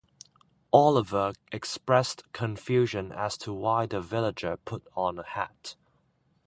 Oliver 0.73 1.33
expressed 1.51 2.23
confusion 2.33 3.11
as 3.11 3.37
to 3.37 3.53
why 3.53 3.85
the 3.85 4.01
villager 4.01 4.57
put 4.57 4.87
on 4.95 5.19
a 5.19 5.23
hat. 5.23 5.75